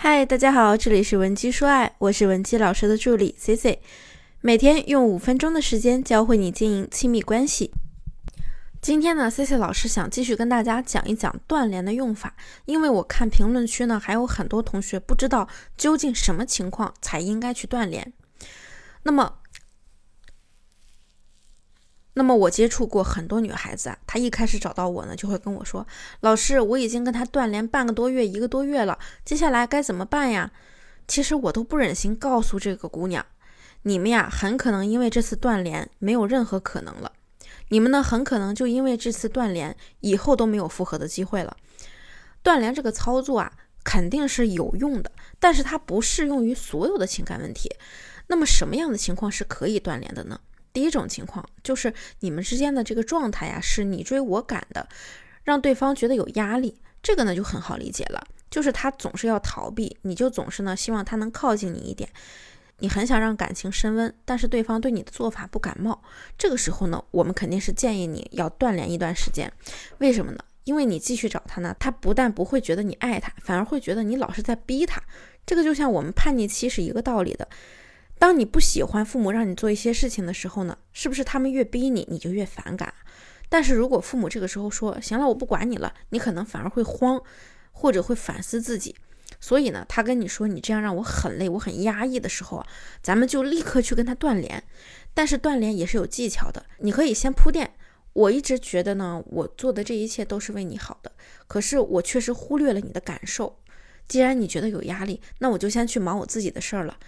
[0.00, 3.82] 嗨，大家好，这里是文姬说爱，我是文姬老师的助理 C C，
[4.40, 7.72] 每天用五分钟的时间教会你经营亲密关系。
[8.80, 18.12] 今天呢，C C 老师想继续跟大家讲一讲断联的用法，因为我看评论区呢，还有很多同学不知道究竟什么情况才应该去断联。
[19.02, 19.40] 那么，
[22.18, 25.86] 那么我接触过很多女孩子啊，她一开始找到我呢，就会跟我说
[26.18, 30.50] ：“老师，我已经跟他断联半个多月、一个多月了，接下来该怎么办呀？”
[31.06, 33.24] 其实我都不忍心告诉这个姑娘，
[33.82, 37.12] 你们呀，很可能因为这次断联没有任何可能了。
[37.68, 41.56] 你们呢，很可能就因为这次断联，以后都没有复合的机会了。
[42.42, 43.52] 断联这个操作啊，
[43.84, 47.70] 肯定是有用的，但是它不适用于所有的情感问题。
[48.26, 50.40] 那么什么样的情况是可以断联的呢？
[50.78, 54.88] 第一种情况就是你们之间的这个状态呀，是你追我赶的，
[55.42, 56.78] 让对方觉得有压力。
[57.02, 62.08] 这个呢就很好理解了，就是他总是要逃避，你就总是呢希望他能靠近你一点。
[62.78, 66.00] 你很想让感情升温，但是对方对你的做法不感冒。
[66.38, 69.52] 这个时候呢，我们肯定是建议你要断联一段时间。
[69.98, 70.38] 为什么呢？
[70.62, 75.02] 因为你继续找他呢，他不但不会觉得你爱他，反而会觉得你老是在逼他。
[75.44, 77.48] 这个就像我们叛逆期是一个道理的。
[78.18, 82.92] 当你不喜欢父母让你做一些事情的时候呢，是不是他们越逼你，你就越反感？
[83.48, 87.22] 但是如果父母这个时候说行了，我不管你了，你可能反而会慌，
[87.72, 88.94] 或者会反思自己。
[89.40, 92.66] 所以呢，他跟你说你这样让我很累，我很压抑的时候啊，
[93.02, 94.64] 咱们就立刻去跟他断联。
[95.14, 97.72] 但是断联也是有技巧的，你可以先铺垫。
[98.14, 101.12] 我一直觉得呢，我做的这一切都是为你好的，
[101.46, 103.60] 可是我确实忽略了你的感受。
[104.08, 106.98] 既然你觉得有压力，那我就先去忙我自己的事儿了。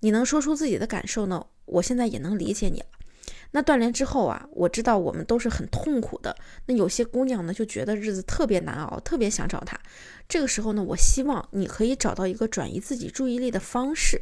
[0.00, 1.46] 你能说出自己的感受呢？
[1.64, 2.86] 我现在也能理解你了。
[3.50, 6.36] 那断联之后啊，我知道我们都是很痛苦的。
[6.66, 9.78] 那有些姑娘呢，就觉得日子特别难熬，特别想找他。
[10.28, 14.20] 这个时候呢，我希望你可以找到一个转移自己注意力的方式。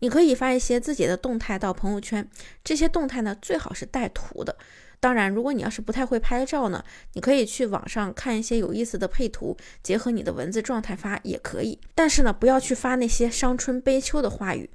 [0.00, 2.28] 你可以发一些自己的动态到朋友圈，
[2.62, 4.56] 这些动态呢，最好是带图的。
[5.00, 11.78] 当然，如果你要是不太会拍照呢，你可以去网上看一些有意思的配图，结合你的文字状态发也可以。
[11.94, 14.68] 但是呢，不要去发那些伤春悲秋的话语。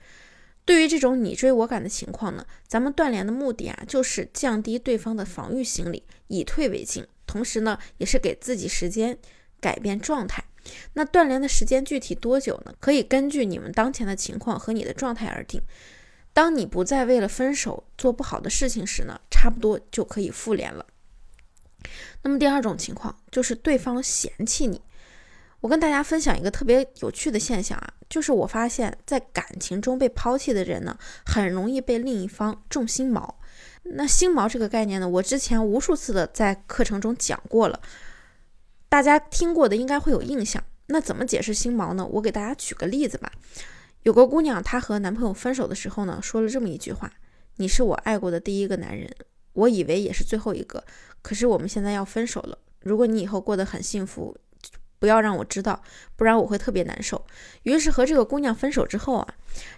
[0.65, 9.17] 对于这种你追我赶的情况呢，咱们断联的目的啊，就是降低对方的防御心理，以退为进，同时呢，也是给自己时间
[9.59, 10.43] 改变状态。
[10.93, 12.73] 那断联的时间具体多久呢？
[12.79, 15.61] 可以根据你们当前的情况和你的状态而定。
[16.31, 20.85] 当你不再为了分手做不好的事情时呢，差不多就可以复联了。
[22.21, 24.81] 那么第二种情况就是对方嫌弃你。
[25.63, 33.33] 我跟大家分享一个特别有趣的现象啊，就是我发现，在感情中被抛弃的人呢，很容易被另一方种心锚。
[33.83, 37.79] 那心锚这个概念呢，我之前无数次的在课程中讲过了，
[38.89, 40.61] 大家听过的应该会有印象。
[40.87, 42.05] 那怎么解释心锚呢？
[42.05, 43.31] 我给大家举个例子吧。
[44.01, 47.09] 有个姑娘，她和男朋友分手的时候呢，说了这么一句话
[47.55, 49.09] ：“你是我爱过的第一个男人，
[49.53, 50.83] 我以为也是最后一个，
[51.21, 52.57] 可是我们现在要分手了。
[52.81, 54.35] 如果你以后过得很幸福。”
[55.03, 55.83] 不要让我知道，
[56.15, 57.25] 不然我会特别难受。
[57.63, 59.27] 于是和这个姑娘分手之后啊，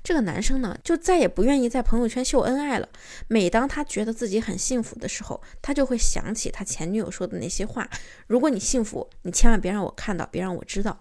[0.03, 2.88] 这个男生呢就再也不愿意在朋友圈秀恩爱了。
[3.28, 7.90] 每当他觉得自己很幸福的时候，他就会想起他前女友说的那些话
[8.28, 11.00] ：“如果你幸福，你千万别让我看到，别让我知道。”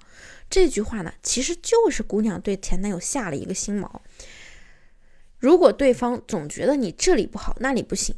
[0.48, 3.86] 这句话呢，其实就是姑娘对前男友下了一个心锚。
[5.38, 8.16] 如果对方总觉得你这里不好，那里不行。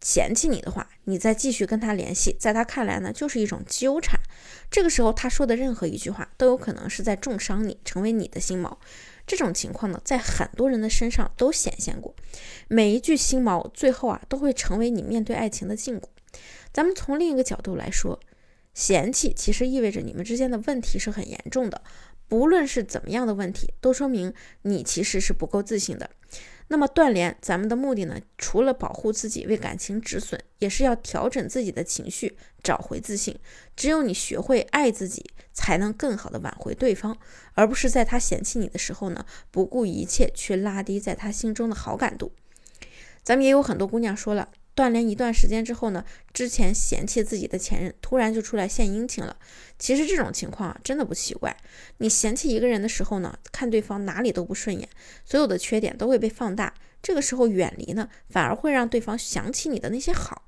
[0.00, 4.18] 嫌弃你的话，你再继续跟他联系，在他看来呢，就是一种纠缠。
[4.70, 8.76] 这个时候他说的任何一句话，都有可能是在重伤你，成为你的心锚。
[9.26, 12.14] 这种情况呢，在很多人的身上都显现过。
[12.68, 16.04] 每一句心锚，最后啊，都会成为你面对爱情的禁锢。
[16.72, 18.18] 咱们从另一个角度来说，
[18.72, 21.82] 嫌弃其实意味着你们之间的问题是很严重的。
[22.26, 26.08] 不论是怎么样的问题，都说明你其实是不够自信的。
[26.72, 33.36] 那么断联，咱们的目的呢，除了保护自己，为感情止损，也是要调整自己的情绪，找回自信。
[33.74, 37.18] 只有你学会爱自己，才能更好的挽回对方，
[37.54, 42.30] 而不是在他嫌弃你的时候呢，不顾一切去拉低在他心中的好感度。
[43.24, 44.50] 咱们也有很多姑娘说了。
[44.74, 49.36] 断联一段时间之后呢，之前嫌弃自己的前任突然就出来献殷勤了。
[49.78, 51.56] 其实这种情况啊，真的不奇怪。
[51.98, 54.88] 你嫌弃一个人的时候呢，看对方哪里都不顺眼，
[55.24, 56.72] 所有的缺点都会被放大。
[57.02, 60.46] 这个时候远离呢，反而会让对方想起你的那些好。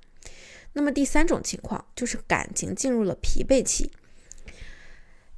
[0.75, 3.91] 那么第三种情况就是感情进入了疲惫期。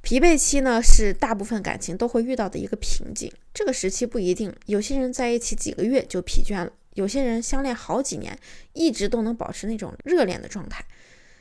[0.01, 3.31] 疲惫期呢，是大部分感情都会遇到的一个瓶颈。
[3.53, 6.71] 这个时期不一定，有些人在一起几个月就疲倦了。
[6.95, 8.37] 有些人相恋好几年，
[8.73, 10.83] 一直都能保持那种热恋的状态，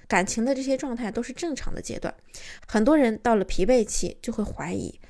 [0.07, 2.15] 感情的这些状态都是正常的阶段。
[2.69, 5.01] 很多人到了疲惫期就会怀疑，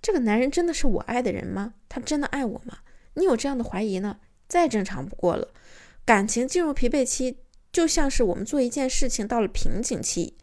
[0.00, 1.74] 这个男人真的是我爱的人吗？
[1.88, 2.78] 他真的爱我吗？
[3.14, 5.52] 你有这样的怀疑呢，再正常不过了。
[6.04, 7.38] 感情进入疲惫期，
[7.72, 10.36] 就像是我们做一件事情到了瓶颈期，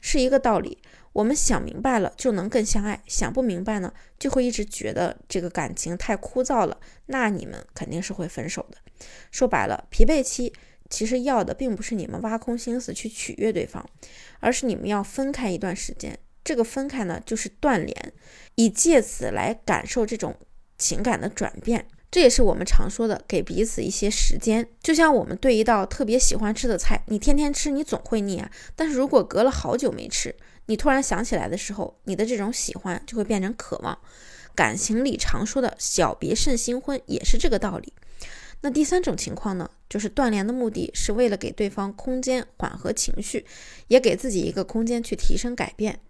[0.00, 0.78] 是一个道理。
[1.12, 6.78] 我们想明白了，就能更相爱；想不明白呢，就会一直觉得这个感情太枯燥了。
[7.06, 8.78] 那你们肯定是会分手的。
[9.30, 10.52] 说白了，疲惫期
[10.90, 13.84] 其实要的并不是你们挖空心思去取悦对方，
[14.40, 16.18] 而是你们要分开一段时间。
[16.44, 18.12] 这个分开呢，就是断联，
[18.54, 20.34] 以借此来感受这种
[20.78, 21.86] 情感的转变。
[22.10, 24.66] 这也是我们常说的，给彼此一些时间。
[24.82, 28.50] 就像我们对一道特别喜欢吃的菜，你天天吃，你总会腻啊。
[28.74, 30.34] 但是如果隔了好久没吃，
[30.66, 33.98] 你突然想起来的时候，你的这种喜欢就会变成渴望。
[34.54, 37.92] 感情里常说的小别胜新婚也是这个道理。
[38.62, 43.46] 那第三种情况呢，就是断联的目的是为了给对方空间缓和情绪，
[43.86, 46.00] 也给自己一个空间去提升改变。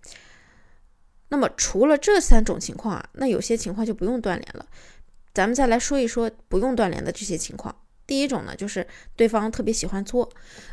[1.29, 4.67] 那么除了这三种情况啊，那有些情况就不用断联了。
[5.39, 7.73] 咱们再来说一说不用断联的这些情况。
[8.09, 10.29] 第一种呢，就是对方特别喜欢作。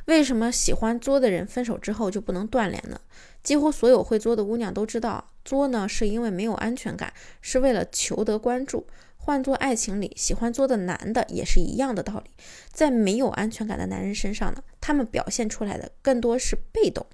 [0.05, 2.99] 为什么喜欢作的人分手之后就不能断联呢？
[3.43, 8.87] 几乎所有会作的姑娘都知道，作呢是因为没有安全感，是为了求得关注。
[9.17, 12.31] 换做爱情里，喜欢作的男的也是一样的道理。
[12.71, 17.05] 在没有安全感的男人身上呢，他们表现出来的更多是被动。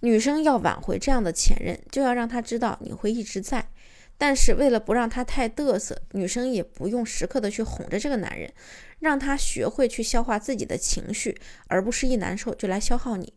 [0.00, 3.68] 女生要挽回这样的前任，就要让他知道你会一直在。
[4.20, 8.52] 但是为了不让他太嘚瑟，女生也不用时刻的去哄着这个男人。
[9.00, 13.32] 让他学会去消化自己的情绪，而不是一难受就来消耗你。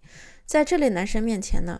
[0.45, 1.79] 在这类男生面前呢，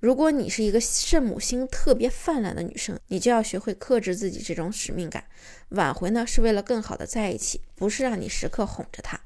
[0.00, 5.24] 如果你是一个圣母心特别泛滥的女生，你就要学会克制自己这种使命感。
[5.70, 9.18] 挽回呢，是为了更好的在一起，不是让你时刻哄着他。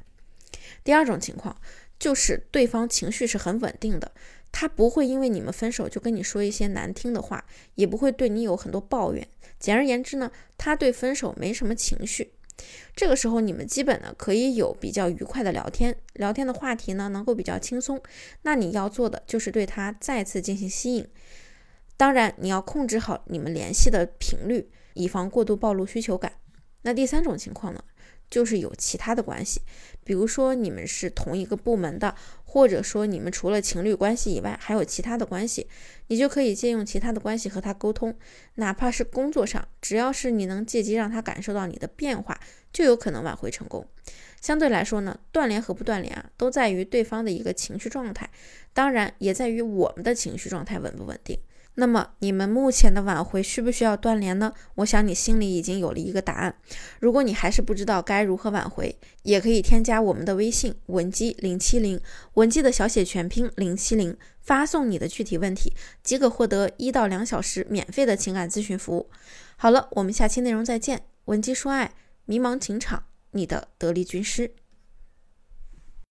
[0.84, 1.60] 第二种情况
[1.98, 4.12] 就是对方情绪是很稳定的，
[4.56, 9.26] 他不会因为你们分手就跟你说一些难听的话，也不会对你有很多抱怨。
[9.58, 12.30] 简而言之呢，他对分手没什么情绪。
[12.94, 18.00] 这个时候，你们基本呢可以有比较愉快的聊天，聊天的话题呢能够比较轻松。
[18.42, 21.04] 那你要做的就是对他再次进行吸引，
[21.96, 26.32] 当然你要控制好你们联系的频率，以防过度暴露需求感。
[26.82, 27.82] 那第三种情况呢？
[28.30, 29.60] 就是有其他的关系，
[30.02, 35.68] 比如说你们是同一个部门的，或者说你们除了情侣关系以外还有其他的关系，
[36.08, 38.16] 你就可以借用其他的关系和他沟通，
[38.56, 42.38] 哪怕是工作上，只要是你能借机让他感受到你的变化，
[42.72, 43.86] 就有可能挽回成功。
[44.40, 48.28] 相对来说呢，断联和不断联啊，都在于对方的一个情绪状态，
[48.72, 51.38] 当然也在于我们的情绪状态稳不稳定。
[51.76, 54.52] 那么你们目前的挽回需不需要断联呢？
[54.76, 56.56] 我想你心里已经有了一个答案。
[57.00, 62.00] 如果你还是不知道该如何挽回，也可以添加我们的微信文姬零七零，
[62.34, 65.72] 文姬的小写全拼零七零，发送你的具体问题，
[66.02, 69.10] 即可获得一到两小时免费的情感咨询服务。
[69.56, 71.02] 好了，我们下期内容再见。
[71.24, 71.92] 文姬说爱，
[72.26, 74.52] 迷茫情场，你的得力军师。